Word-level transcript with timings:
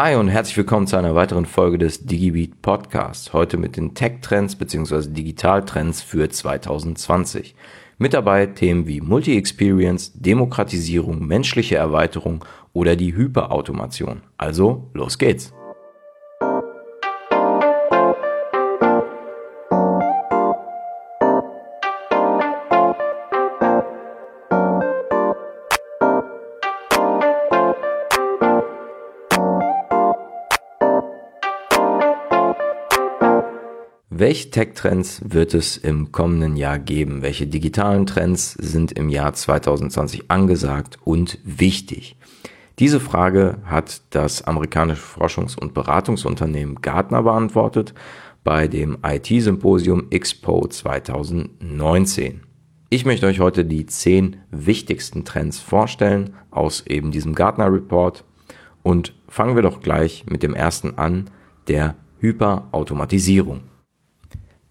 Hi 0.00 0.14
und 0.14 0.28
herzlich 0.28 0.56
willkommen 0.56 0.86
zu 0.86 0.96
einer 0.96 1.16
weiteren 1.16 1.44
Folge 1.44 1.76
des 1.76 2.06
DigiBeat 2.06 2.62
Podcasts. 2.62 3.32
Heute 3.32 3.56
mit 3.56 3.76
den 3.76 3.94
Tech-Trends 3.94 4.54
bzw. 4.54 5.08
Digital-Trends 5.08 6.02
für 6.02 6.28
2020. 6.28 7.56
Mit 7.98 8.14
dabei 8.14 8.46
Themen 8.46 8.86
wie 8.86 9.00
Multi-Experience, 9.00 10.12
Demokratisierung, 10.14 11.26
menschliche 11.26 11.74
Erweiterung 11.74 12.44
oder 12.72 12.94
die 12.94 13.16
Hyperautomation. 13.16 14.20
Also, 14.36 14.88
los 14.94 15.18
geht's! 15.18 15.52
Welche 34.20 34.50
Tech-Trends 34.50 35.20
wird 35.26 35.54
es 35.54 35.76
im 35.76 36.10
kommenden 36.10 36.56
Jahr 36.56 36.80
geben? 36.80 37.22
Welche 37.22 37.46
digitalen 37.46 38.04
Trends 38.04 38.54
sind 38.54 38.90
im 38.90 39.10
Jahr 39.10 39.32
2020 39.32 40.28
angesagt 40.28 40.98
und 41.04 41.38
wichtig? 41.44 42.16
Diese 42.80 42.98
Frage 42.98 43.58
hat 43.64 44.02
das 44.10 44.42
amerikanische 44.42 45.04
Forschungs- 45.04 45.56
und 45.56 45.72
Beratungsunternehmen 45.72 46.80
Gartner 46.80 47.22
beantwortet 47.22 47.94
bei 48.42 48.66
dem 48.66 48.98
IT-Symposium 49.06 50.08
Expo 50.10 50.66
2019. 50.66 52.40
Ich 52.90 53.04
möchte 53.04 53.26
euch 53.26 53.38
heute 53.38 53.64
die 53.64 53.86
zehn 53.86 54.38
wichtigsten 54.50 55.24
Trends 55.24 55.60
vorstellen 55.60 56.34
aus 56.50 56.84
eben 56.88 57.12
diesem 57.12 57.36
Gartner 57.36 57.72
Report 57.72 58.24
und 58.82 59.14
fangen 59.28 59.54
wir 59.54 59.62
doch 59.62 59.80
gleich 59.80 60.26
mit 60.28 60.42
dem 60.42 60.54
ersten 60.56 60.98
an, 60.98 61.30
der 61.68 61.94
Hyperautomatisierung. 62.18 63.60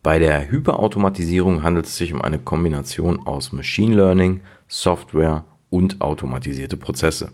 Bei 0.07 0.19
der 0.19 0.49
Hyperautomatisierung 0.49 1.63
handelt 1.63 1.85
es 1.85 1.97
sich 1.97 2.13
um 2.13 2.21
eine 2.21 2.39
Kombination 2.39 3.27
aus 3.27 3.51
Machine 3.51 3.93
Learning, 3.93 4.39
Software 4.69 5.43
und 5.69 5.99
automatisierte 5.99 6.77
Prozesse. 6.77 7.33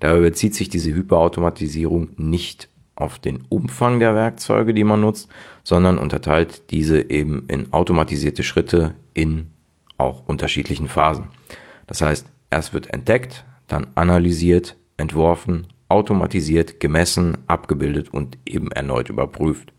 Dabei 0.00 0.20
bezieht 0.20 0.54
sich 0.54 0.70
diese 0.70 0.94
Hyperautomatisierung 0.94 2.12
nicht 2.16 2.70
auf 2.94 3.18
den 3.18 3.44
Umfang 3.50 4.00
der 4.00 4.14
Werkzeuge, 4.14 4.72
die 4.72 4.84
man 4.84 5.02
nutzt, 5.02 5.28
sondern 5.64 5.98
unterteilt 5.98 6.70
diese 6.70 7.10
eben 7.10 7.44
in 7.48 7.70
automatisierte 7.74 8.42
Schritte 8.42 8.94
in 9.12 9.50
auch 9.98 10.26
unterschiedlichen 10.26 10.88
Phasen. 10.88 11.24
Das 11.86 12.00
heißt, 12.00 12.26
erst 12.48 12.72
wird 12.72 12.86
entdeckt, 12.86 13.44
dann 13.68 13.88
analysiert, 13.96 14.76
entworfen, 14.96 15.66
automatisiert, 15.90 16.80
gemessen, 16.80 17.36
abgebildet 17.48 18.14
und 18.14 18.38
eben 18.46 18.72
erneut 18.72 19.10
überprüft 19.10 19.74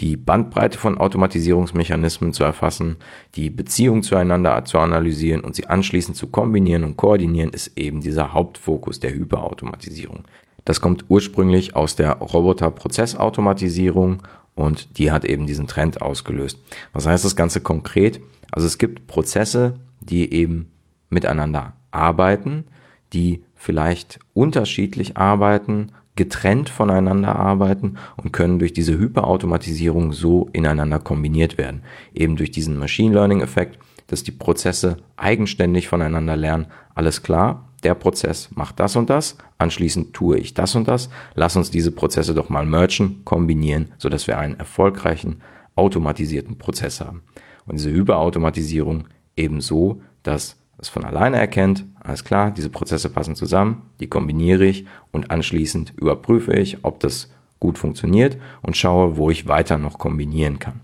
die 0.00 0.16
Bandbreite 0.16 0.78
von 0.78 0.98
Automatisierungsmechanismen 0.98 2.32
zu 2.32 2.42
erfassen, 2.44 2.96
die 3.34 3.50
Beziehung 3.50 4.02
zueinander 4.02 4.64
zu 4.64 4.78
analysieren 4.78 5.42
und 5.42 5.54
sie 5.54 5.66
anschließend 5.66 6.16
zu 6.16 6.28
kombinieren 6.28 6.84
und 6.84 6.96
koordinieren, 6.96 7.50
ist 7.50 7.78
eben 7.78 8.00
dieser 8.00 8.32
Hauptfokus 8.32 9.00
der 9.00 9.12
Hyperautomatisierung. 9.12 10.24
Das 10.64 10.80
kommt 10.80 11.04
ursprünglich 11.08 11.76
aus 11.76 11.96
der 11.96 12.12
Roboterprozessautomatisierung 12.12 14.22
und 14.54 14.98
die 14.98 15.12
hat 15.12 15.24
eben 15.24 15.46
diesen 15.46 15.66
Trend 15.66 16.02
ausgelöst. 16.02 16.58
Was 16.92 17.06
heißt 17.06 17.24
das 17.24 17.36
Ganze 17.36 17.60
konkret? 17.60 18.20
Also 18.50 18.66
es 18.66 18.78
gibt 18.78 19.06
Prozesse, 19.06 19.74
die 20.00 20.32
eben 20.32 20.72
miteinander 21.08 21.74
arbeiten, 21.90 22.64
die 23.12 23.44
vielleicht 23.54 24.18
unterschiedlich 24.32 25.16
arbeiten, 25.16 25.92
getrennt 26.20 26.68
voneinander 26.68 27.34
arbeiten 27.34 27.94
und 28.18 28.30
können 28.30 28.58
durch 28.58 28.74
diese 28.74 28.98
Hyperautomatisierung 28.98 30.12
so 30.12 30.50
ineinander 30.52 30.98
kombiniert 30.98 31.56
werden. 31.56 31.80
Eben 32.12 32.36
durch 32.36 32.50
diesen 32.50 32.76
Machine 32.76 33.14
Learning 33.14 33.40
Effekt, 33.40 33.78
dass 34.06 34.22
die 34.22 34.30
Prozesse 34.30 34.98
eigenständig 35.16 35.88
voneinander 35.88 36.36
lernen. 36.36 36.66
Alles 36.94 37.22
klar, 37.22 37.70
der 37.84 37.94
Prozess 37.94 38.50
macht 38.54 38.80
das 38.80 38.96
und 38.96 39.08
das, 39.08 39.38
anschließend 39.56 40.12
tue 40.12 40.36
ich 40.36 40.52
das 40.52 40.74
und 40.74 40.88
das. 40.88 41.08
Lass 41.34 41.56
uns 41.56 41.70
diese 41.70 41.90
Prozesse 41.90 42.34
doch 42.34 42.50
mal 42.50 42.66
mergen, 42.66 43.22
kombinieren, 43.24 43.92
sodass 43.96 44.26
wir 44.26 44.36
einen 44.36 44.58
erfolgreichen 44.58 45.40
automatisierten 45.74 46.58
Prozess 46.58 47.00
haben. 47.00 47.22
Und 47.64 47.78
diese 47.78 47.92
Hyperautomatisierung 47.92 49.04
ebenso, 49.36 50.02
dass 50.22 50.58
es 50.76 50.90
von 50.90 51.02
alleine 51.02 51.38
erkennt, 51.38 51.86
alles 52.00 52.24
klar, 52.24 52.50
diese 52.50 52.70
Prozesse 52.70 53.10
passen 53.10 53.36
zusammen, 53.36 53.82
die 54.00 54.08
kombiniere 54.08 54.64
ich 54.64 54.86
und 55.12 55.30
anschließend 55.30 55.94
überprüfe 55.96 56.52
ich, 56.54 56.78
ob 56.82 57.00
das 57.00 57.30
gut 57.58 57.78
funktioniert 57.78 58.38
und 58.62 58.76
schaue, 58.76 59.16
wo 59.16 59.30
ich 59.30 59.46
weiter 59.46 59.78
noch 59.78 59.98
kombinieren 59.98 60.58
kann. 60.58 60.80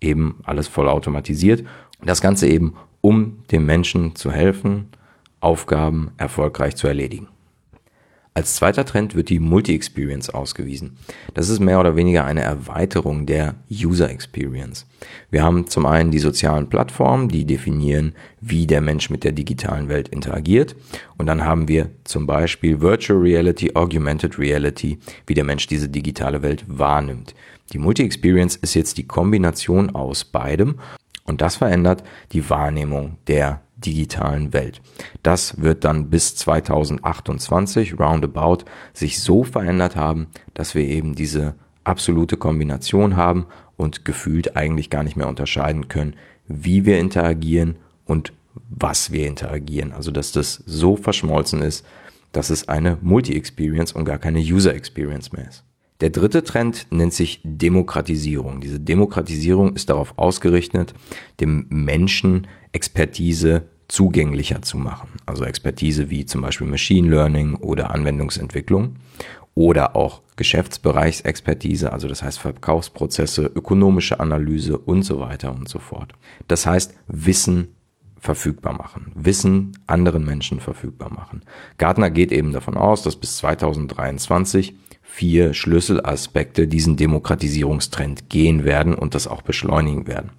Eben 0.00 0.40
alles 0.44 0.68
voll 0.68 0.88
automatisiert. 0.88 1.64
Das 2.04 2.20
Ganze 2.20 2.48
eben, 2.48 2.74
um 3.00 3.38
dem 3.50 3.66
Menschen 3.66 4.14
zu 4.14 4.30
helfen, 4.30 4.88
Aufgaben 5.40 6.12
erfolgreich 6.16 6.76
zu 6.76 6.86
erledigen. 6.86 7.28
Als 8.34 8.54
zweiter 8.54 8.86
Trend 8.86 9.14
wird 9.14 9.28
die 9.28 9.40
Multi-Experience 9.40 10.30
ausgewiesen. 10.30 10.96
Das 11.34 11.50
ist 11.50 11.60
mehr 11.60 11.78
oder 11.78 11.96
weniger 11.96 12.24
eine 12.24 12.40
Erweiterung 12.40 13.26
der 13.26 13.56
User 13.70 14.08
Experience. 14.08 14.86
Wir 15.30 15.42
haben 15.42 15.66
zum 15.66 15.84
einen 15.84 16.10
die 16.10 16.18
sozialen 16.18 16.70
Plattformen, 16.70 17.28
die 17.28 17.44
definieren, 17.44 18.14
wie 18.40 18.66
der 18.66 18.80
Mensch 18.80 19.10
mit 19.10 19.22
der 19.22 19.32
digitalen 19.32 19.90
Welt 19.90 20.08
interagiert. 20.08 20.74
Und 21.18 21.26
dann 21.26 21.44
haben 21.44 21.68
wir 21.68 21.90
zum 22.04 22.26
Beispiel 22.26 22.80
Virtual 22.80 23.20
Reality, 23.20 23.72
Augmented 23.74 24.38
Reality, 24.38 24.98
wie 25.26 25.34
der 25.34 25.44
Mensch 25.44 25.66
diese 25.66 25.90
digitale 25.90 26.40
Welt 26.40 26.64
wahrnimmt. 26.66 27.34
Die 27.74 27.78
Multi-Experience 27.78 28.56
ist 28.56 28.72
jetzt 28.72 28.96
die 28.96 29.06
Kombination 29.06 29.94
aus 29.94 30.24
beidem 30.24 30.76
und 31.24 31.42
das 31.42 31.56
verändert 31.56 32.02
die 32.32 32.48
Wahrnehmung 32.48 33.18
der 33.26 33.60
digitalen 33.84 34.52
Welt. 34.52 34.80
Das 35.22 35.60
wird 35.60 35.84
dann 35.84 36.10
bis 36.10 36.36
2028 36.36 37.98
roundabout 37.98 38.64
sich 38.92 39.20
so 39.20 39.44
verändert 39.44 39.96
haben, 39.96 40.28
dass 40.54 40.74
wir 40.74 40.84
eben 40.84 41.14
diese 41.14 41.54
absolute 41.84 42.36
Kombination 42.36 43.16
haben 43.16 43.46
und 43.76 44.04
gefühlt 44.04 44.56
eigentlich 44.56 44.90
gar 44.90 45.02
nicht 45.02 45.16
mehr 45.16 45.28
unterscheiden 45.28 45.88
können, 45.88 46.14
wie 46.46 46.86
wir 46.86 46.98
interagieren 46.98 47.76
und 48.04 48.32
was 48.68 49.12
wir 49.12 49.26
interagieren. 49.26 49.92
Also 49.92 50.10
dass 50.10 50.32
das 50.32 50.62
so 50.66 50.96
verschmolzen 50.96 51.62
ist, 51.62 51.84
dass 52.32 52.50
es 52.50 52.68
eine 52.68 52.98
Multi-Experience 53.02 53.92
und 53.92 54.04
gar 54.04 54.18
keine 54.18 54.40
User-Experience 54.40 55.32
mehr 55.32 55.48
ist. 55.48 55.64
Der 56.00 56.10
dritte 56.10 56.42
Trend 56.42 56.88
nennt 56.90 57.14
sich 57.14 57.40
Demokratisierung. 57.44 58.60
Diese 58.60 58.80
Demokratisierung 58.80 59.74
ist 59.76 59.88
darauf 59.88 60.18
ausgerichtet, 60.18 60.94
dem 61.38 61.66
Menschen 61.68 62.48
Expertise 62.72 63.68
zugänglicher 63.92 64.62
zu 64.62 64.78
machen. 64.78 65.10
Also 65.26 65.44
Expertise 65.44 66.08
wie 66.08 66.24
zum 66.24 66.40
Beispiel 66.40 66.66
Machine 66.66 67.10
Learning 67.10 67.56
oder 67.56 67.90
Anwendungsentwicklung 67.90 68.96
oder 69.54 69.96
auch 69.96 70.22
Geschäftsbereichsexpertise, 70.36 71.92
also 71.92 72.08
das 72.08 72.22
heißt 72.22 72.38
Verkaufsprozesse, 72.38 73.44
ökonomische 73.54 74.18
Analyse 74.18 74.78
und 74.78 75.02
so 75.02 75.20
weiter 75.20 75.54
und 75.54 75.68
so 75.68 75.78
fort. 75.78 76.14
Das 76.48 76.64
heißt 76.64 76.94
Wissen 77.06 77.74
verfügbar 78.18 78.72
machen, 78.72 79.12
Wissen 79.14 79.72
anderen 79.86 80.24
Menschen 80.24 80.60
verfügbar 80.60 81.12
machen. 81.12 81.42
Gartner 81.76 82.08
geht 82.08 82.32
eben 82.32 82.52
davon 82.52 82.78
aus, 82.78 83.02
dass 83.02 83.16
bis 83.16 83.36
2023 83.36 84.74
vier 85.02 85.52
Schlüsselaspekte 85.52 86.66
diesen 86.66 86.96
Demokratisierungstrend 86.96 88.30
gehen 88.30 88.64
werden 88.64 88.94
und 88.94 89.14
das 89.14 89.26
auch 89.26 89.42
beschleunigen 89.42 90.06
werden. 90.06 90.30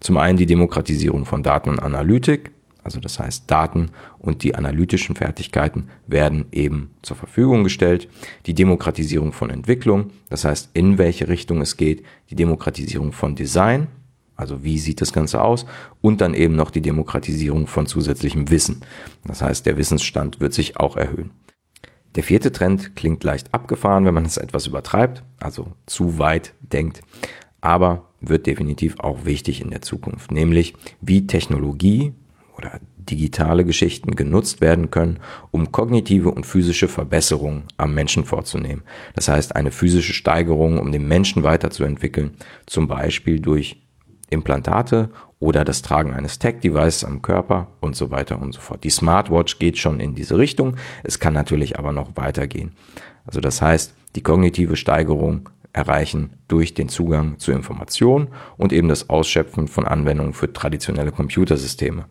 Zum 0.00 0.16
einen 0.16 0.38
die 0.38 0.46
Demokratisierung 0.46 1.24
von 1.24 1.44
Daten 1.44 1.70
und 1.70 1.78
Analytik, 1.78 2.50
also 2.86 3.00
das 3.00 3.18
heißt, 3.18 3.50
Daten 3.50 3.90
und 4.20 4.44
die 4.44 4.54
analytischen 4.54 5.16
Fertigkeiten 5.16 5.88
werden 6.06 6.46
eben 6.52 6.90
zur 7.02 7.16
Verfügung 7.16 7.64
gestellt. 7.64 8.08
Die 8.46 8.54
Demokratisierung 8.54 9.32
von 9.32 9.50
Entwicklung, 9.50 10.12
das 10.30 10.44
heißt, 10.44 10.70
in 10.72 10.96
welche 10.96 11.26
Richtung 11.26 11.60
es 11.60 11.76
geht. 11.76 12.04
Die 12.30 12.36
Demokratisierung 12.36 13.10
von 13.10 13.34
Design, 13.34 13.88
also 14.36 14.62
wie 14.62 14.78
sieht 14.78 15.00
das 15.00 15.12
Ganze 15.12 15.42
aus? 15.42 15.66
Und 16.00 16.20
dann 16.20 16.32
eben 16.32 16.54
noch 16.54 16.70
die 16.70 16.80
Demokratisierung 16.80 17.66
von 17.66 17.88
zusätzlichem 17.88 18.50
Wissen. 18.50 18.82
Das 19.24 19.42
heißt, 19.42 19.66
der 19.66 19.76
Wissensstand 19.76 20.38
wird 20.38 20.54
sich 20.54 20.76
auch 20.76 20.96
erhöhen. 20.96 21.32
Der 22.14 22.22
vierte 22.22 22.52
Trend 22.52 22.94
klingt 22.94 23.24
leicht 23.24 23.52
abgefahren, 23.52 24.04
wenn 24.04 24.14
man 24.14 24.26
es 24.26 24.36
etwas 24.36 24.68
übertreibt, 24.68 25.24
also 25.40 25.72
zu 25.86 26.20
weit 26.20 26.54
denkt, 26.60 27.00
aber 27.60 28.10
wird 28.20 28.46
definitiv 28.46 29.00
auch 29.00 29.24
wichtig 29.24 29.60
in 29.60 29.70
der 29.70 29.82
Zukunft, 29.82 30.30
nämlich 30.30 30.74
wie 31.00 31.26
Technologie 31.26 32.14
oder 32.56 32.80
digitale 32.96 33.64
Geschichten 33.64 34.16
genutzt 34.16 34.60
werden 34.60 34.90
können, 34.90 35.20
um 35.50 35.72
kognitive 35.72 36.30
und 36.30 36.46
physische 36.46 36.88
Verbesserungen 36.88 37.64
am 37.76 37.94
Menschen 37.94 38.24
vorzunehmen. 38.24 38.82
Das 39.14 39.28
heißt, 39.28 39.54
eine 39.54 39.70
physische 39.70 40.12
Steigerung, 40.12 40.78
um 40.78 40.92
den 40.92 41.06
Menschen 41.06 41.42
weiterzuentwickeln, 41.42 42.36
zum 42.66 42.88
Beispiel 42.88 43.40
durch 43.40 43.82
Implantate 44.30 45.10
oder 45.38 45.64
das 45.64 45.82
Tragen 45.82 46.14
eines 46.14 46.38
Tech-Devices 46.38 47.04
am 47.04 47.22
Körper 47.22 47.68
und 47.80 47.94
so 47.94 48.10
weiter 48.10 48.40
und 48.40 48.54
so 48.54 48.60
fort. 48.60 48.82
Die 48.84 48.90
Smartwatch 48.90 49.58
geht 49.58 49.78
schon 49.78 50.00
in 50.00 50.14
diese 50.14 50.38
Richtung. 50.38 50.76
Es 51.04 51.20
kann 51.20 51.34
natürlich 51.34 51.78
aber 51.78 51.92
noch 51.92 52.16
weitergehen. 52.16 52.72
Also 53.24 53.40
das 53.40 53.60
heißt, 53.62 53.94
die 54.16 54.22
kognitive 54.22 54.76
Steigerung 54.76 55.50
erreichen 55.76 56.30
durch 56.48 56.72
den 56.72 56.88
Zugang 56.88 57.38
zu 57.38 57.52
Informationen 57.52 58.28
und 58.56 58.72
eben 58.72 58.88
das 58.88 59.10
Ausschöpfen 59.10 59.68
von 59.68 59.86
Anwendungen 59.86 60.32
für 60.32 60.50
traditionelle 60.52 61.12
Computersysteme. 61.12 62.06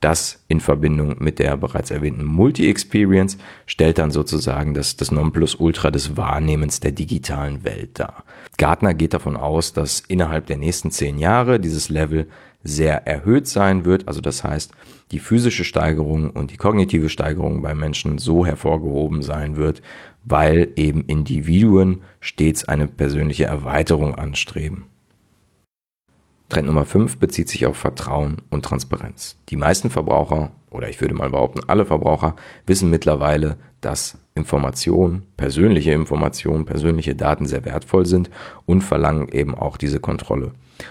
Das 0.00 0.42
in 0.48 0.60
Verbindung 0.60 1.16
mit 1.18 1.38
der 1.38 1.58
bereits 1.58 1.90
erwähnten 1.90 2.24
Multi-Experience 2.24 3.36
stellt 3.66 3.98
dann 3.98 4.10
sozusagen 4.10 4.72
das, 4.72 4.96
das 4.96 5.10
Nonplusultra 5.10 5.90
des 5.90 6.16
Wahrnehmens 6.16 6.80
der 6.80 6.92
digitalen 6.92 7.64
Welt 7.64 7.98
dar. 7.98 8.24
Gartner 8.56 8.94
geht 8.94 9.12
davon 9.12 9.36
aus, 9.36 9.74
dass 9.74 10.00
innerhalb 10.00 10.46
der 10.46 10.56
nächsten 10.56 10.90
zehn 10.90 11.18
Jahre 11.18 11.60
dieses 11.60 11.90
Level 11.90 12.28
sehr 12.62 13.06
erhöht 13.06 13.46
sein 13.46 13.84
wird. 13.84 14.08
Also 14.08 14.22
das 14.22 14.42
heißt, 14.42 14.72
die 15.10 15.18
physische 15.18 15.64
Steigerung 15.64 16.30
und 16.30 16.50
die 16.50 16.56
kognitive 16.56 17.10
Steigerung 17.10 17.60
bei 17.60 17.74
Menschen 17.74 18.18
so 18.18 18.46
hervorgehoben 18.46 19.22
sein 19.22 19.56
wird, 19.56 19.82
weil 20.24 20.68
eben 20.76 21.04
Individuen 21.06 22.02
stets 22.20 22.66
eine 22.66 22.86
persönliche 22.86 23.44
Erweiterung 23.44 24.14
anstreben. 24.14 24.84
Trend 26.50 26.66
Nummer 26.66 26.84
5 26.84 27.18
bezieht 27.18 27.48
sich 27.48 27.64
auf 27.64 27.76
Vertrauen 27.76 28.38
und 28.50 28.64
Transparenz. 28.64 29.36
Die 29.50 29.56
meisten 29.56 29.88
Verbraucher, 29.88 30.50
oder 30.70 30.88
ich 30.88 31.00
würde 31.00 31.14
mal 31.14 31.30
behaupten, 31.30 31.60
alle 31.68 31.86
Verbraucher, 31.86 32.34
wissen 32.66 32.90
mittlerweile, 32.90 33.56
dass 33.80 34.18
Informationen, 34.34 35.22
persönliche 35.36 35.92
Informationen, 35.92 36.64
persönliche 36.64 37.14
Daten 37.14 37.46
sehr 37.46 37.64
wertvoll 37.64 38.04
sind 38.04 38.30
und 38.66 38.82
verlangen 38.82 39.28
eben 39.28 39.54
auch 39.54 39.76
diese 39.76 40.00
Kontrolle. 40.00 40.50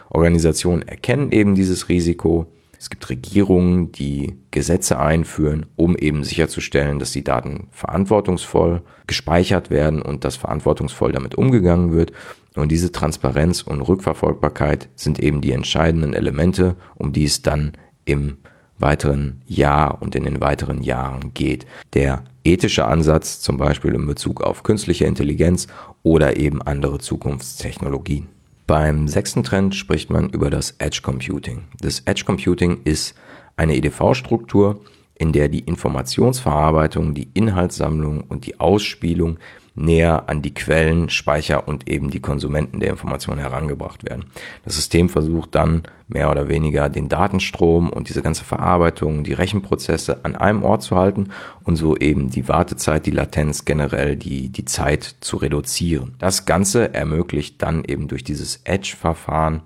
Organisationen 0.09 0.81
erkennen 0.81 1.31
eben 1.31 1.55
dieses 1.55 1.89
Risiko. 1.89 2.47
Es 2.79 2.89
gibt 2.89 3.09
Regierungen, 3.09 3.91
die 3.91 4.37
Gesetze 4.51 4.99
einführen, 4.99 5.65
um 5.75 5.97
eben 5.97 6.23
sicherzustellen, 6.23 6.97
dass 6.97 7.11
die 7.11 7.25
Daten 7.25 7.67
verantwortungsvoll 7.71 8.81
gespeichert 9.05 9.69
werden 9.69 10.01
und 10.01 10.23
dass 10.23 10.37
verantwortungsvoll 10.37 11.11
damit 11.11 11.35
umgegangen 11.35 11.91
wird. 11.91 12.13
Und 12.55 12.71
diese 12.71 12.93
Transparenz 12.93 13.63
und 13.63 13.81
Rückverfolgbarkeit 13.81 14.87
sind 14.95 15.19
eben 15.19 15.41
die 15.41 15.51
entscheidenden 15.51 16.13
Elemente, 16.13 16.77
um 16.95 17.11
die 17.11 17.25
es 17.25 17.41
dann 17.41 17.73
im 18.05 18.37
weiteren 18.77 19.41
Jahr 19.45 20.01
und 20.01 20.15
in 20.15 20.23
den 20.23 20.39
weiteren 20.39 20.81
Jahren 20.81 21.33
geht. 21.33 21.65
Der 21.93 22.23
ethische 22.45 22.85
Ansatz 22.85 23.41
zum 23.41 23.57
Beispiel 23.57 23.93
in 23.93 24.07
Bezug 24.07 24.39
auf 24.39 24.63
künstliche 24.63 25.03
Intelligenz 25.03 25.67
oder 26.01 26.37
eben 26.37 26.61
andere 26.61 26.99
Zukunftstechnologien. 26.99 28.29
Beim 28.69 29.07
sechsten 29.07 29.43
Trend 29.43 29.73
spricht 29.73 30.11
man 30.11 30.29
über 30.29 30.51
das 30.51 30.75
Edge 30.77 30.99
Computing. 31.01 31.63
Das 31.81 32.01
Edge 32.01 32.23
Computing 32.23 32.81
ist 32.83 33.15
eine 33.57 33.75
EDV-Struktur, 33.75 34.81
in 35.15 35.33
der 35.33 35.49
die 35.49 35.61
Informationsverarbeitung, 35.61 37.15
die 37.15 37.31
Inhaltssammlung 37.33 38.21
und 38.21 38.45
die 38.45 38.59
Ausspielung 38.59 39.39
näher 39.79 40.29
an 40.29 40.41
die 40.41 40.53
Quellen, 40.53 41.09
Speicher 41.09 41.67
und 41.67 41.89
eben 41.89 42.09
die 42.11 42.19
Konsumenten 42.19 42.79
der 42.79 42.89
Informationen 42.89 43.39
herangebracht 43.39 44.03
werden. 44.03 44.25
Das 44.65 44.75
System 44.75 45.09
versucht 45.09 45.55
dann 45.55 45.83
mehr 46.07 46.29
oder 46.29 46.49
weniger 46.49 46.89
den 46.89 47.07
Datenstrom 47.07 47.89
und 47.89 48.09
diese 48.09 48.21
ganze 48.21 48.43
Verarbeitung, 48.43 49.23
die 49.23 49.33
Rechenprozesse 49.33 50.19
an 50.23 50.35
einem 50.35 50.63
Ort 50.63 50.83
zu 50.83 50.95
halten 50.95 51.29
und 51.63 51.77
so 51.77 51.95
eben 51.95 52.29
die 52.29 52.47
Wartezeit, 52.47 53.05
die 53.05 53.11
Latenz 53.11 53.65
generell, 53.65 54.15
die, 54.15 54.49
die 54.49 54.65
Zeit 54.65 55.15
zu 55.21 55.37
reduzieren. 55.37 56.15
Das 56.19 56.45
Ganze 56.45 56.93
ermöglicht 56.93 57.61
dann 57.61 57.83
eben 57.85 58.07
durch 58.07 58.23
dieses 58.23 58.61
Edge-Verfahren 58.65 59.61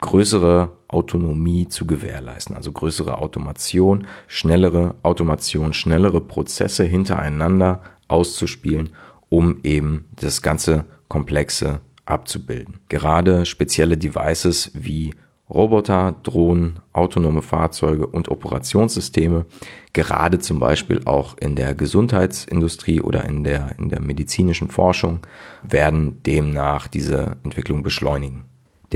größere 0.00 0.72
Autonomie 0.88 1.68
zu 1.68 1.86
gewährleisten, 1.86 2.54
also 2.54 2.70
größere 2.70 3.18
Automation, 3.18 4.06
schnellere 4.28 4.94
Automation, 5.02 5.72
schnellere 5.72 6.20
Prozesse 6.20 6.84
hintereinander 6.84 7.80
auszuspielen 8.08 8.90
um 9.28 9.60
eben 9.62 10.06
das 10.14 10.42
ganze 10.42 10.84
Komplexe 11.08 11.80
abzubilden. 12.04 12.80
Gerade 12.88 13.46
spezielle 13.46 13.96
Devices 13.96 14.70
wie 14.74 15.14
Roboter, 15.48 16.16
Drohnen, 16.24 16.80
autonome 16.92 17.40
Fahrzeuge 17.40 18.06
und 18.06 18.28
Operationssysteme, 18.28 19.46
gerade 19.92 20.40
zum 20.40 20.58
Beispiel 20.58 21.02
auch 21.04 21.36
in 21.38 21.54
der 21.54 21.74
Gesundheitsindustrie 21.74 23.00
oder 23.00 23.24
in 23.24 23.44
der, 23.44 23.78
in 23.78 23.88
der 23.88 24.00
medizinischen 24.00 24.68
Forschung, 24.68 25.20
werden 25.62 26.20
demnach 26.24 26.88
diese 26.88 27.36
Entwicklung 27.44 27.84
beschleunigen. 27.84 28.44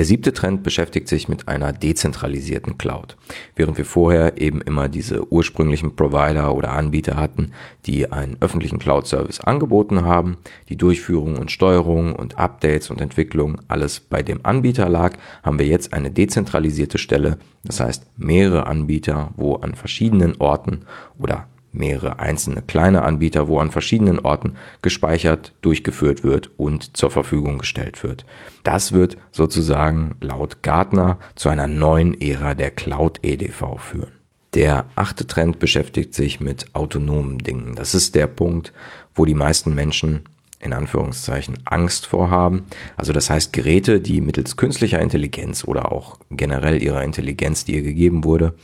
Der 0.00 0.06
siebte 0.06 0.32
Trend 0.32 0.62
beschäftigt 0.62 1.08
sich 1.08 1.28
mit 1.28 1.46
einer 1.46 1.74
dezentralisierten 1.74 2.78
Cloud. 2.78 3.18
Während 3.54 3.76
wir 3.76 3.84
vorher 3.84 4.40
eben 4.40 4.62
immer 4.62 4.88
diese 4.88 5.30
ursprünglichen 5.30 5.94
Provider 5.94 6.54
oder 6.54 6.72
Anbieter 6.72 7.16
hatten, 7.16 7.52
die 7.84 8.10
einen 8.10 8.38
öffentlichen 8.40 8.78
Cloud-Service 8.78 9.40
angeboten 9.40 10.06
haben, 10.06 10.38
die 10.70 10.78
Durchführung 10.78 11.36
und 11.36 11.50
Steuerung 11.50 12.14
und 12.16 12.38
Updates 12.38 12.88
und 12.88 13.02
Entwicklung 13.02 13.60
alles 13.68 14.00
bei 14.00 14.22
dem 14.22 14.40
Anbieter 14.42 14.88
lag, 14.88 15.18
haben 15.42 15.58
wir 15.58 15.66
jetzt 15.66 15.92
eine 15.92 16.10
dezentralisierte 16.10 16.96
Stelle, 16.96 17.36
das 17.62 17.80
heißt 17.80 18.06
mehrere 18.16 18.66
Anbieter, 18.66 19.32
wo 19.36 19.56
an 19.56 19.74
verschiedenen 19.74 20.34
Orten 20.38 20.86
oder 21.18 21.46
mehrere 21.72 22.18
einzelne 22.18 22.62
kleine 22.62 23.02
Anbieter, 23.02 23.48
wo 23.48 23.58
an 23.58 23.70
verschiedenen 23.70 24.18
Orten 24.18 24.56
gespeichert, 24.82 25.52
durchgeführt 25.62 26.24
wird 26.24 26.50
und 26.56 26.96
zur 26.96 27.10
Verfügung 27.10 27.58
gestellt 27.58 28.02
wird. 28.02 28.24
Das 28.64 28.92
wird 28.92 29.16
sozusagen 29.30 30.16
laut 30.20 30.62
Gartner 30.62 31.18
zu 31.34 31.48
einer 31.48 31.66
neuen 31.66 32.20
Ära 32.20 32.54
der 32.54 32.70
Cloud 32.70 33.20
EDV 33.22 33.78
führen. 33.78 34.12
Der 34.54 34.86
achte 34.96 35.26
Trend 35.26 35.60
beschäftigt 35.60 36.12
sich 36.12 36.40
mit 36.40 36.74
autonomen 36.74 37.38
Dingen. 37.38 37.76
Das 37.76 37.94
ist 37.94 38.16
der 38.16 38.26
Punkt, 38.26 38.72
wo 39.14 39.24
die 39.24 39.34
meisten 39.34 39.74
Menschen 39.74 40.24
in 40.60 40.72
Anführungszeichen 40.72 41.58
Angst 41.64 42.06
vorhaben. 42.06 42.66
Also 42.96 43.12
das 43.12 43.30
heißt 43.30 43.52
Geräte, 43.52 44.00
die 44.00 44.20
mittels 44.20 44.56
künstlicher 44.56 45.00
Intelligenz 45.00 45.64
oder 45.64 45.90
auch 45.90 46.18
generell 46.30 46.82
ihrer 46.82 47.02
Intelligenz, 47.02 47.64
die 47.64 47.76
ihr 47.76 47.82
gegeben 47.82 48.24
wurde, 48.24 48.54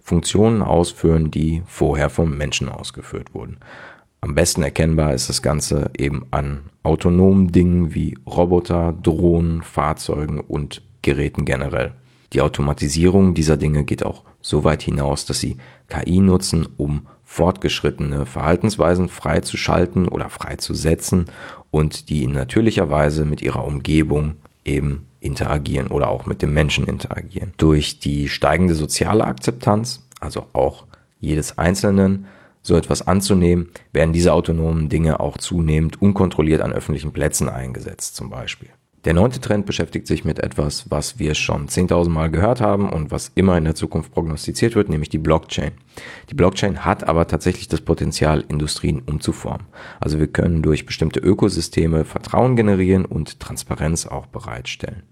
Funktionen 0.00 0.62
ausführen, 0.62 1.30
die 1.30 1.62
vorher 1.66 2.10
vom 2.10 2.36
Menschen 2.36 2.68
ausgeführt 2.68 3.34
wurden. 3.34 3.58
Am 4.20 4.34
besten 4.34 4.62
erkennbar 4.62 5.14
ist 5.14 5.28
das 5.28 5.42
Ganze 5.42 5.90
eben 5.96 6.26
an 6.30 6.70
autonomen 6.82 7.52
Dingen 7.52 7.94
wie 7.94 8.16
Roboter, 8.26 8.92
Drohnen, 9.02 9.62
Fahrzeugen 9.62 10.40
und 10.40 10.82
Geräten 11.02 11.44
generell. 11.44 11.92
Die 12.32 12.40
Automatisierung 12.40 13.34
dieser 13.34 13.56
Dinge 13.56 13.84
geht 13.84 14.04
auch 14.04 14.24
so 14.40 14.64
weit 14.64 14.82
hinaus, 14.82 15.26
dass 15.26 15.40
sie 15.40 15.56
KI 15.88 16.18
nutzen, 16.20 16.68
um 16.76 17.06
fortgeschrittene 17.26 18.24
Verhaltensweisen 18.24 19.08
freizuschalten 19.10 20.08
oder 20.08 20.30
freizusetzen 20.30 21.26
und 21.70 22.08
die 22.08 22.22
in 22.22 22.32
natürlicher 22.32 22.88
Weise 22.88 23.26
mit 23.26 23.42
ihrer 23.42 23.66
Umgebung 23.66 24.36
eben 24.64 25.06
interagieren 25.20 25.88
oder 25.88 26.08
auch 26.08 26.24
mit 26.24 26.40
dem 26.40 26.54
Menschen 26.54 26.86
interagieren. 26.86 27.52
Durch 27.58 27.98
die 27.98 28.28
steigende 28.28 28.74
soziale 28.74 29.24
Akzeptanz, 29.24 30.06
also 30.20 30.46
auch 30.52 30.86
jedes 31.20 31.58
Einzelnen, 31.58 32.26
so 32.62 32.76
etwas 32.76 33.06
anzunehmen, 33.06 33.70
werden 33.92 34.12
diese 34.12 34.32
autonomen 34.32 34.88
Dinge 34.88 35.20
auch 35.20 35.36
zunehmend 35.36 36.00
unkontrolliert 36.00 36.62
an 36.62 36.72
öffentlichen 36.72 37.12
Plätzen 37.12 37.48
eingesetzt, 37.48 38.16
zum 38.16 38.30
Beispiel. 38.30 38.70
Der 39.06 39.14
neunte 39.14 39.40
Trend 39.40 39.66
beschäftigt 39.66 40.08
sich 40.08 40.24
mit 40.24 40.40
etwas, 40.40 40.90
was 40.90 41.20
wir 41.20 41.36
schon 41.36 41.68
10.000 41.68 42.08
Mal 42.08 42.28
gehört 42.28 42.60
haben 42.60 42.90
und 42.90 43.12
was 43.12 43.30
immer 43.36 43.56
in 43.56 43.62
der 43.62 43.76
Zukunft 43.76 44.10
prognostiziert 44.10 44.74
wird, 44.74 44.88
nämlich 44.88 45.10
die 45.10 45.18
Blockchain. 45.18 45.70
Die 46.28 46.34
Blockchain 46.34 46.84
hat 46.84 47.06
aber 47.06 47.28
tatsächlich 47.28 47.68
das 47.68 47.82
Potenzial, 47.82 48.44
Industrien 48.48 48.98
umzuformen. 48.98 49.68
Also 50.00 50.18
wir 50.18 50.26
können 50.26 50.60
durch 50.60 50.86
bestimmte 50.86 51.20
Ökosysteme 51.20 52.04
Vertrauen 52.04 52.56
generieren 52.56 53.04
und 53.04 53.38
Transparenz 53.38 54.06
auch 54.06 54.26
bereitstellen. 54.26 55.04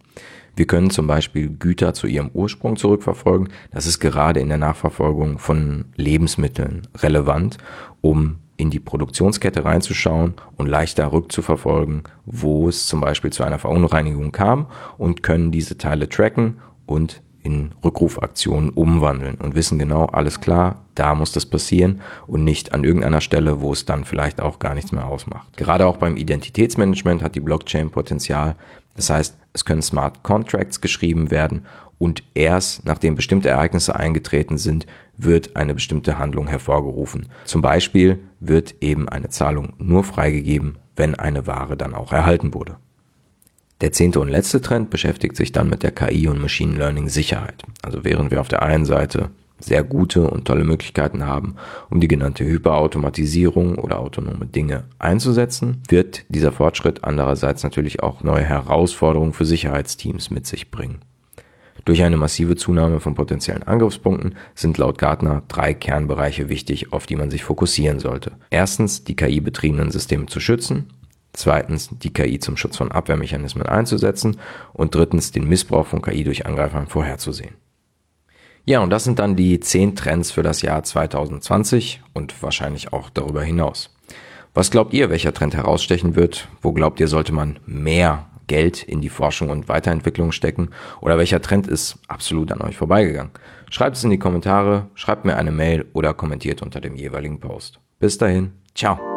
Wir 0.56 0.66
können 0.66 0.90
zum 0.90 1.06
Beispiel 1.06 1.48
Güter 1.48 1.94
zu 1.94 2.08
ihrem 2.08 2.30
Ursprung 2.34 2.76
zurückverfolgen. 2.76 3.50
Das 3.70 3.86
ist 3.86 4.00
gerade 4.00 4.40
in 4.40 4.48
der 4.48 4.58
Nachverfolgung 4.58 5.38
von 5.38 5.84
Lebensmitteln 5.94 6.82
relevant, 6.96 7.58
um 8.00 8.40
in 8.56 8.70
die 8.70 8.80
Produktionskette 8.80 9.64
reinzuschauen 9.64 10.34
und 10.56 10.66
leichter 10.66 11.12
rückzuverfolgen, 11.12 12.04
wo 12.24 12.68
es 12.68 12.86
zum 12.86 13.00
Beispiel 13.00 13.32
zu 13.32 13.42
einer 13.42 13.58
Verunreinigung 13.58 14.32
kam 14.32 14.66
und 14.96 15.22
können 15.22 15.50
diese 15.50 15.76
Teile 15.76 16.08
tracken 16.08 16.58
und 16.86 17.22
in 17.42 17.72
Rückrufaktionen 17.84 18.70
umwandeln 18.70 19.34
und 19.36 19.54
wissen 19.54 19.78
genau, 19.78 20.06
alles 20.06 20.40
klar, 20.40 20.84
da 20.94 21.14
muss 21.14 21.32
das 21.32 21.44
passieren 21.44 22.00
und 22.26 22.42
nicht 22.42 22.72
an 22.72 22.84
irgendeiner 22.84 23.20
Stelle, 23.20 23.60
wo 23.60 23.72
es 23.72 23.84
dann 23.84 24.06
vielleicht 24.06 24.40
auch 24.40 24.58
gar 24.58 24.74
nichts 24.74 24.92
mehr 24.92 25.06
ausmacht. 25.06 25.54
Gerade 25.56 25.86
auch 25.86 25.98
beim 25.98 26.16
Identitätsmanagement 26.16 27.22
hat 27.22 27.34
die 27.34 27.40
Blockchain 27.40 27.90
Potenzial. 27.90 28.56
Das 28.96 29.10
heißt, 29.10 29.36
es 29.52 29.64
können 29.64 29.82
Smart 29.82 30.22
Contracts 30.22 30.80
geschrieben 30.80 31.30
werden 31.30 31.66
und 31.98 32.22
erst 32.34 32.84
nachdem 32.84 33.14
bestimmte 33.14 33.48
Ereignisse 33.48 33.96
eingetreten 33.96 34.58
sind, 34.58 34.86
wird 35.16 35.56
eine 35.56 35.74
bestimmte 35.74 36.18
Handlung 36.18 36.48
hervorgerufen. 36.48 37.28
Zum 37.44 37.62
Beispiel 37.62 38.18
wird 38.40 38.76
eben 38.80 39.08
eine 39.08 39.28
Zahlung 39.28 39.74
nur 39.78 40.04
freigegeben, 40.04 40.78
wenn 40.96 41.14
eine 41.14 41.46
Ware 41.46 41.76
dann 41.76 41.94
auch 41.94 42.12
erhalten 42.12 42.54
wurde. 42.54 42.76
Der 43.80 43.92
zehnte 43.92 44.20
und 44.20 44.28
letzte 44.28 44.60
Trend 44.60 44.90
beschäftigt 44.90 45.36
sich 45.36 45.52
dann 45.52 45.68
mit 45.68 45.82
der 45.82 45.90
KI 45.90 46.28
und 46.28 46.40
Machine 46.40 46.76
Learning 46.76 47.08
Sicherheit. 47.08 47.64
Also 47.82 48.04
während 48.04 48.30
wir 48.30 48.40
auf 48.40 48.48
der 48.48 48.62
einen 48.62 48.84
Seite 48.84 49.30
sehr 49.58 49.82
gute 49.82 50.28
und 50.28 50.46
tolle 50.46 50.64
Möglichkeiten 50.64 51.26
haben, 51.26 51.56
um 51.90 52.00
die 52.00 52.08
genannte 52.08 52.44
Hyperautomatisierung 52.44 53.78
oder 53.78 53.98
autonome 53.98 54.46
Dinge 54.46 54.84
einzusetzen, 54.98 55.82
wird 55.88 56.24
dieser 56.28 56.52
Fortschritt 56.52 57.04
andererseits 57.04 57.62
natürlich 57.62 58.02
auch 58.02 58.22
neue 58.22 58.44
Herausforderungen 58.44 59.32
für 59.32 59.44
Sicherheitsteams 59.44 60.30
mit 60.30 60.46
sich 60.46 60.70
bringen. 60.70 61.00
Durch 61.84 62.02
eine 62.02 62.16
massive 62.16 62.56
Zunahme 62.56 62.98
von 62.98 63.14
potenziellen 63.14 63.62
Angriffspunkten 63.62 64.36
sind 64.54 64.78
laut 64.78 64.96
Gartner 64.96 65.42
drei 65.48 65.74
Kernbereiche 65.74 66.48
wichtig, 66.48 66.92
auf 66.92 67.06
die 67.06 67.16
man 67.16 67.30
sich 67.30 67.44
fokussieren 67.44 68.00
sollte. 68.00 68.32
Erstens, 68.50 69.04
die 69.04 69.16
KI-betriebenen 69.16 69.90
Systeme 69.90 70.26
zu 70.26 70.40
schützen. 70.40 70.92
Zweitens, 71.34 71.90
die 71.90 72.12
KI 72.12 72.38
zum 72.38 72.56
Schutz 72.56 72.76
von 72.76 72.92
Abwehrmechanismen 72.92 73.66
einzusetzen. 73.66 74.38
Und 74.72 74.94
drittens, 74.94 75.32
den 75.32 75.46
Missbrauch 75.46 75.86
von 75.86 76.00
KI 76.00 76.24
durch 76.24 76.46
Angreifern 76.46 76.86
vorherzusehen. 76.86 77.54
Ja, 78.64 78.80
und 78.80 78.88
das 78.88 79.04
sind 79.04 79.18
dann 79.18 79.36
die 79.36 79.60
zehn 79.60 79.94
Trends 79.94 80.30
für 80.30 80.42
das 80.42 80.62
Jahr 80.62 80.82
2020 80.82 82.02
und 82.14 82.42
wahrscheinlich 82.42 82.94
auch 82.94 83.10
darüber 83.10 83.42
hinaus. 83.42 83.94
Was 84.54 84.70
glaubt 84.70 84.94
ihr, 84.94 85.10
welcher 85.10 85.34
Trend 85.34 85.54
herausstechen 85.54 86.16
wird? 86.16 86.48
Wo 86.62 86.72
glaubt 86.72 86.98
ihr, 86.98 87.08
sollte 87.08 87.32
man 87.32 87.58
mehr 87.66 88.30
Geld 88.46 88.82
in 88.82 89.00
die 89.00 89.08
Forschung 89.08 89.50
und 89.50 89.68
Weiterentwicklung 89.68 90.32
stecken? 90.32 90.70
Oder 91.00 91.18
welcher 91.18 91.40
Trend 91.40 91.66
ist 91.66 91.98
absolut 92.08 92.52
an 92.52 92.60
euch 92.60 92.76
vorbeigegangen? 92.76 93.32
Schreibt 93.70 93.96
es 93.96 94.04
in 94.04 94.10
die 94.10 94.18
Kommentare, 94.18 94.88
schreibt 94.94 95.24
mir 95.24 95.36
eine 95.36 95.52
Mail 95.52 95.86
oder 95.92 96.14
kommentiert 96.14 96.62
unter 96.62 96.80
dem 96.80 96.96
jeweiligen 96.96 97.40
Post. 97.40 97.80
Bis 97.98 98.18
dahin, 98.18 98.52
ciao. 98.74 99.13